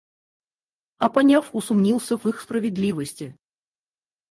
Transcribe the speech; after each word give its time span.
А 0.97 1.09
поняв, 1.09 1.51
усумнился 1.53 2.17
в 2.17 2.25
их 2.25 2.41
справедливости? 2.41 3.37